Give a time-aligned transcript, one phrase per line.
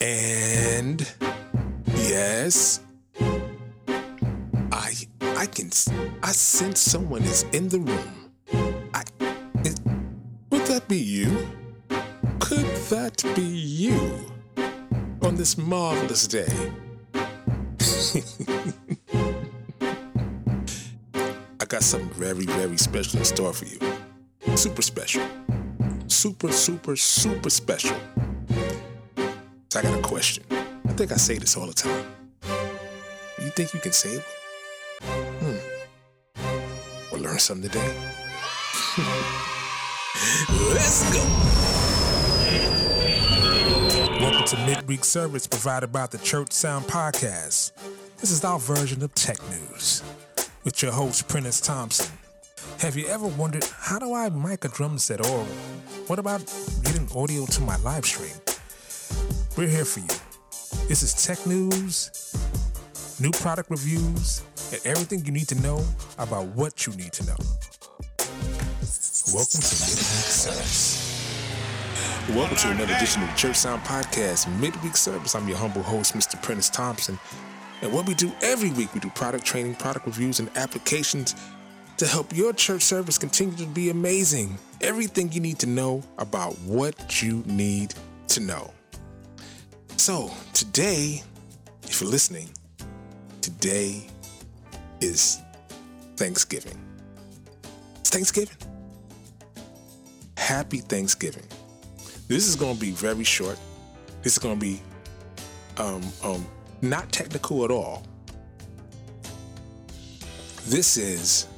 [0.00, 1.10] And
[1.94, 2.80] yes,
[4.70, 5.70] I I can
[6.22, 8.30] I sense someone is in the room.
[8.92, 9.04] I
[10.50, 11.48] would that be you?
[12.40, 14.30] Could that be you
[15.22, 16.52] on this marvelous day?
[21.58, 23.78] I got something very, very special in store for you.
[24.56, 25.26] Super special.
[26.06, 27.96] Super, super, super special.
[29.76, 30.42] So I got a question.
[30.88, 32.06] I think I say this all the time.
[33.38, 34.24] You think you can save it?
[35.04, 35.58] Hmm.
[37.12, 37.84] We'll learn something today.
[40.72, 41.22] Let's go.
[44.18, 47.72] Welcome to Midweek Service provided by the Church Sound Podcast.
[48.16, 50.02] This is our version of tech news
[50.64, 52.16] with your host, Prentiss Thompson.
[52.78, 55.44] Have you ever wondered how do I mic a drum set or
[56.06, 56.40] what about
[56.82, 58.32] getting audio to my live stream?
[59.56, 60.86] We're here for you.
[60.86, 62.10] This is tech news,
[63.18, 65.82] new product reviews, and everything you need to know
[66.18, 67.36] about what you need to know.
[69.32, 71.24] Welcome to Midweek Service.
[72.34, 75.34] Welcome to another edition of the Church Sound Podcast, Midweek Service.
[75.34, 76.36] I'm your humble host, Mr.
[76.42, 77.18] Prentiss Thompson.
[77.80, 81.34] And what we do every week, we do product training, product reviews, and applications
[81.96, 84.58] to help your church service continue to be amazing.
[84.82, 87.94] Everything you need to know about what you need
[88.28, 88.70] to know.
[90.06, 91.20] So, today,
[91.82, 92.48] if you're listening,
[93.40, 94.06] today
[95.00, 95.42] is
[96.14, 96.78] Thanksgiving.
[97.98, 98.56] It's Thanksgiving.
[100.36, 101.42] Happy Thanksgiving.
[102.28, 103.58] This is going to be very short.
[104.22, 104.80] This is going to be
[105.76, 106.46] um, um,
[106.82, 108.06] not technical at all.
[110.66, 111.48] This is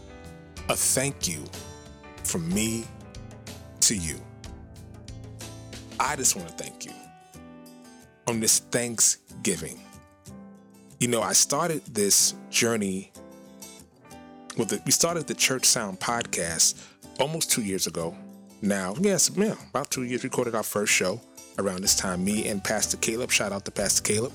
[0.71, 1.45] a thank you
[2.25, 2.87] from me
[3.81, 4.19] to you.
[6.01, 6.93] I just want to thank you
[8.29, 9.81] on this Thanksgiving.
[11.01, 13.11] You know, I started this journey
[14.59, 16.85] with the, we started the Church Sound podcast
[17.19, 18.15] almost two years ago.
[18.61, 21.21] Now, yes, yeah, about two years, recorded our first show
[21.59, 22.25] around this time.
[22.25, 23.31] Me and Pastor Caleb.
[23.31, 24.33] Shout out to Pastor Caleb.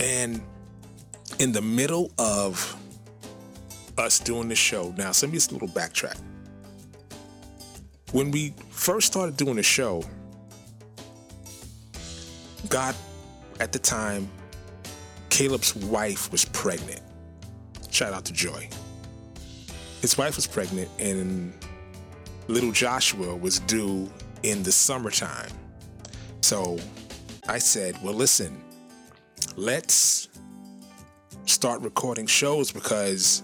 [0.00, 0.40] And
[1.40, 2.76] in the middle of
[3.98, 6.18] us doing the show, now, so let me just a little backtrack.
[8.12, 10.02] When we first started doing the show,
[12.68, 12.94] God,
[13.60, 14.28] at the time,
[15.30, 17.00] Caleb's wife was pregnant.
[17.90, 18.68] Shout out to Joy.
[20.00, 21.52] His wife was pregnant, and
[22.46, 24.10] little Joshua was due
[24.42, 25.50] in the summertime.
[26.40, 26.78] So
[27.48, 28.62] I said, well, listen,
[29.56, 30.28] let's
[31.46, 33.42] start recording shows because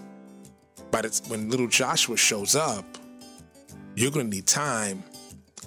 [0.91, 2.85] by the, when little Joshua shows up,
[3.95, 5.03] you're going to need time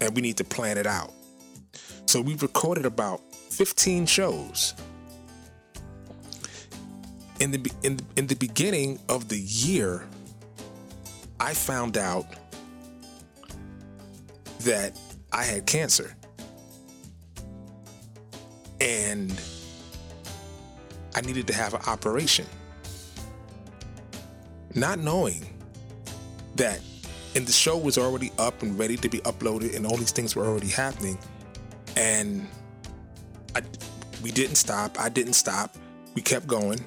[0.01, 1.13] and we need to plan it out.
[2.07, 3.21] So we recorded about
[3.59, 4.73] 15 shows.
[7.41, 10.07] In the in in the beginning of the year,
[11.41, 12.27] I found out
[14.61, 14.97] that
[15.33, 16.15] I had cancer.
[18.81, 19.35] And
[21.17, 22.47] I needed to have an operation.
[24.77, 25.45] Not knowing
[26.55, 26.79] that
[27.35, 30.37] and the show was already up and ready to be uploaded and all these things
[30.37, 31.19] were already happening
[31.97, 32.47] and
[33.55, 33.63] I,
[34.23, 34.99] we didn't stop.
[34.99, 35.77] I didn't stop.
[36.15, 36.85] We kept going.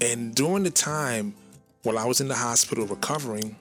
[0.00, 1.34] And during the time
[1.82, 3.56] while i was in the hospital recovering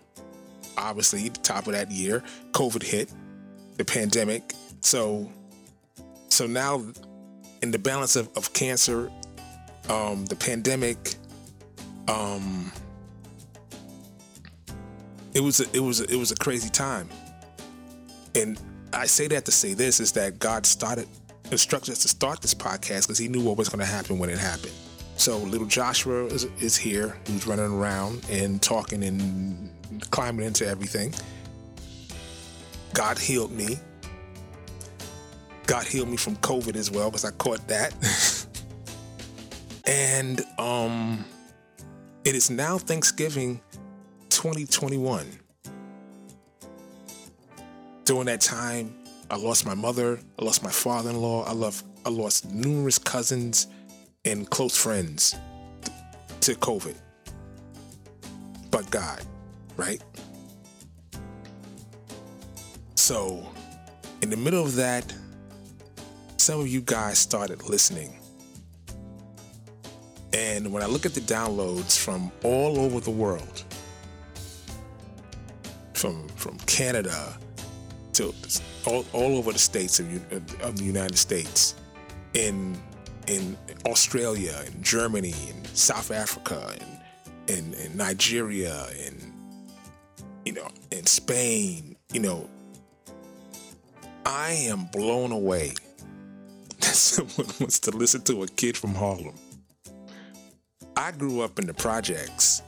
[0.77, 3.11] obviously the top of that year covid hit
[3.77, 4.53] the pandemic.
[4.81, 5.29] So
[6.29, 6.83] so now
[7.61, 9.09] in the balance of, of cancer
[9.89, 11.15] um, the pandemic
[12.07, 12.71] um,
[15.33, 17.09] it was a, it was a, it was a crazy time.
[18.35, 18.59] And
[18.91, 21.07] i say that to say this is that god started
[21.51, 24.29] instructed us to start this podcast because he knew what was going to happen when
[24.29, 24.73] it happened.
[25.15, 29.69] So little joshua is, is here he's running around and talking and
[30.11, 31.13] climbing into everything.
[32.93, 33.77] God healed me.
[35.65, 37.93] God healed me from covid as well because i caught that.
[39.85, 41.25] And um
[42.23, 43.59] it is now thanksgiving
[44.29, 45.25] 2021.
[48.05, 48.93] During that time,
[49.31, 53.67] I lost my mother, I lost my father-in-law, I love I lost numerous cousins
[54.25, 55.35] and close friends
[56.41, 56.95] to COVID.
[58.71, 59.21] But God,
[59.77, 60.01] right?
[62.95, 63.47] So,
[64.21, 65.13] in the middle of that,
[66.37, 68.15] some of you guys started listening.
[70.33, 73.63] And when I look at the downloads from all over the world,
[75.93, 77.37] from from Canada
[78.19, 78.33] to
[78.85, 80.07] all, all over the states of,
[80.61, 81.75] of the United States,
[82.33, 82.77] in
[83.27, 86.75] in Australia in Germany in South Africa
[87.47, 89.33] and in, in Nigeria and
[90.45, 92.49] you know in Spain, you know,
[94.25, 95.73] I am blown away
[96.79, 99.35] that someone wants to listen to a kid from Harlem.
[100.97, 102.61] I grew up in the projects,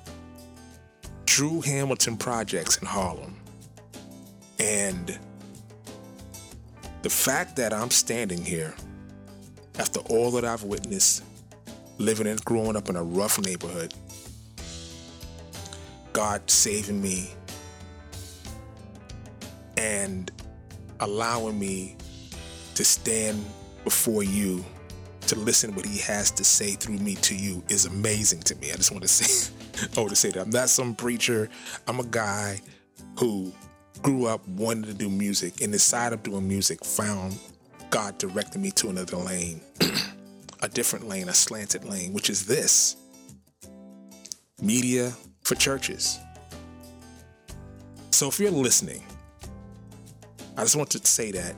[1.26, 3.36] Drew Hamilton Projects in Harlem.
[4.60, 5.20] And
[7.02, 8.74] the fact that I'm standing here
[9.80, 11.24] after all that I've witnessed,
[11.98, 13.94] living and growing up in a rough neighborhood,
[16.14, 17.32] God saving me
[19.78, 20.32] and
[21.00, 21.96] allowing me
[22.76, 23.44] to stand
[23.84, 24.64] before you
[25.22, 28.72] to listen what he has to say through me to you is amazing to me.
[28.72, 29.52] I just want to say,
[29.98, 31.50] oh, to say that I'm not some preacher.
[31.88, 32.60] I'm a guy
[33.18, 33.54] who
[34.02, 37.38] grew up wanting to do music and inside of doing music found
[37.90, 39.62] God directed me to another lane,
[40.62, 42.96] a different lane, a slanted lane, which is this
[44.62, 45.12] media
[45.44, 46.18] for churches.
[48.12, 49.04] So if you're listening,
[50.56, 51.56] I just want to say that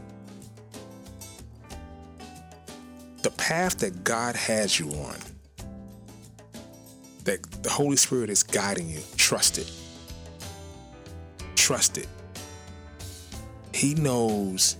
[3.21, 5.17] the path that God has you on,
[7.25, 9.71] that the Holy Spirit is guiding you, trust it.
[11.55, 12.07] Trust it.
[13.83, 14.77] He knows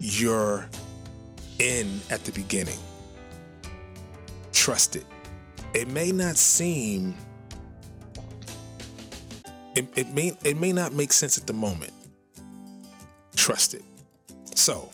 [0.00, 0.68] you're
[1.60, 2.80] in at the beginning.
[4.52, 5.04] Trust it.
[5.72, 7.14] It may not seem
[9.76, 11.92] it, it may it may not make sense at the moment.
[13.36, 13.84] Trust it.
[14.56, 14.90] So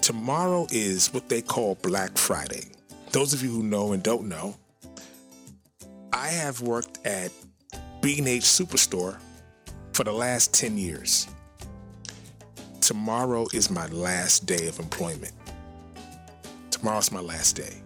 [0.00, 2.72] tomorrow is what they call Black Friday.
[3.12, 4.56] Those of you who know and don't know,
[6.12, 7.30] I have worked at
[8.00, 9.20] B&H Superstore
[9.94, 11.28] for the last 10 years.
[12.80, 15.32] Tomorrow is my last day of employment.
[16.70, 17.80] Tomorrow's my last day.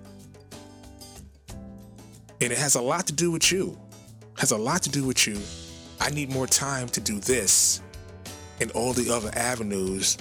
[2.40, 3.78] And it has a lot to do with you.
[4.34, 5.38] It has a lot to do with you.
[6.00, 7.82] I need more time to do this
[8.60, 10.16] and all the other avenues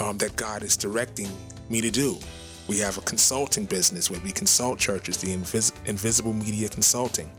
[0.00, 1.28] um, that God is directing
[1.68, 2.16] me to do.
[2.66, 7.30] We have a consulting business where we consult churches, the Invis- Invisible Media Consulting.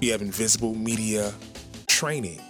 [0.00, 1.34] We have Invisible Media
[1.86, 2.40] Training.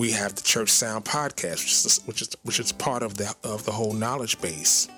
[0.00, 3.34] We have the Church Sound Podcast, which is, which is which is part of the
[3.44, 4.88] of the whole knowledge base.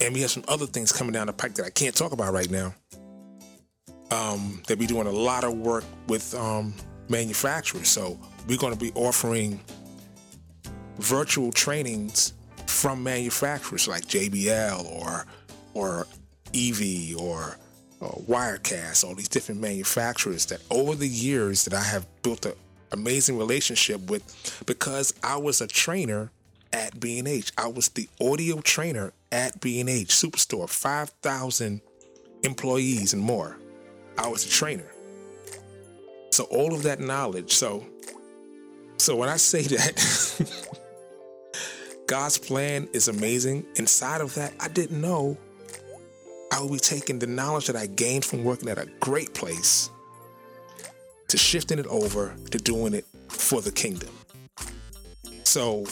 [0.00, 2.32] And we have some other things coming down the pike that I can't talk about
[2.32, 2.72] right now.
[4.12, 6.72] Um, that we're doing a lot of work with um,
[7.08, 7.88] manufacturers.
[7.88, 9.58] So we're going to be offering
[11.00, 12.34] virtual trainings
[12.68, 15.26] from manufacturers like JBL or
[15.74, 16.06] or
[16.54, 17.56] EV or
[18.00, 22.54] uh, Wirecast, all these different manufacturers that over the years that I have built an
[22.92, 26.30] amazing relationship with because I was a trainer
[26.72, 27.52] at B&H.
[27.58, 31.80] I was the audio trainer at B&H Superstore, 5,000
[32.42, 33.56] employees and more.
[34.18, 34.90] I was a trainer.
[36.30, 37.52] So all of that knowledge.
[37.52, 37.86] So
[38.98, 40.46] so when I say that
[42.06, 45.38] God's plan is amazing, inside of that, I didn't know
[46.52, 49.90] I will be taking the knowledge that I gained from working at a great place
[51.28, 54.10] to shifting it over to doing it for the kingdom.
[55.44, 55.84] So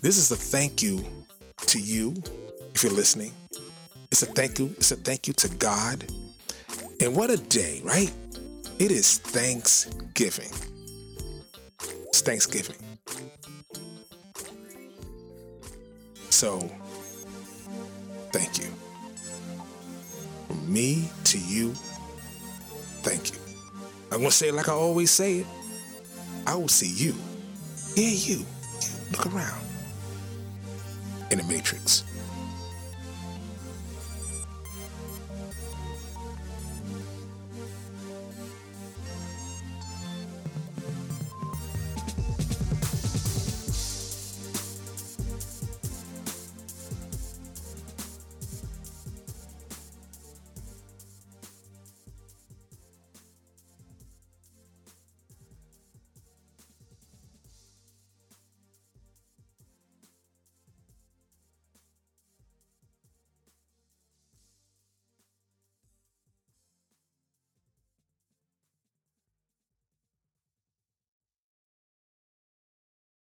[0.00, 1.04] this is a thank you
[1.66, 2.14] to you
[2.74, 3.32] if you're listening.
[4.10, 4.66] It's a thank you.
[4.76, 6.04] It's a thank you to God.
[7.00, 8.12] And what a day, right?
[8.78, 10.50] It is Thanksgiving.
[12.06, 12.76] It's Thanksgiving.
[16.30, 16.60] So,
[18.32, 18.87] thank you.
[20.68, 21.72] Me to you,
[23.02, 23.38] thank you.
[24.12, 25.46] I'm going to say it like I always say it.
[26.46, 27.14] I will see you.
[27.96, 28.44] Yeah, you.
[29.10, 29.64] Look around.
[31.30, 32.04] In the Matrix.